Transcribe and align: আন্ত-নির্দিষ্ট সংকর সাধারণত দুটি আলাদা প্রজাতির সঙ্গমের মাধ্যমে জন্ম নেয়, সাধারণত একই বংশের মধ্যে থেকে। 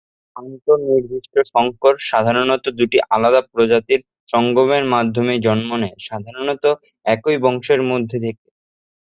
আন্ত-নির্দিষ্ট 0.35 1.33
সংকর 1.51 1.93
সাধারণত 2.09 2.65
দুটি 2.77 2.97
আলাদা 3.15 3.41
প্রজাতির 3.47 4.01
সঙ্গমের 4.29 4.83
মাধ্যমে 4.93 5.33
জন্ম 5.45 5.69
নেয়, 5.81 5.97
সাধারণত 6.07 6.63
একই 7.05 7.35
বংশের 7.43 7.81
মধ্যে 7.89 8.17
থেকে। 8.17 8.45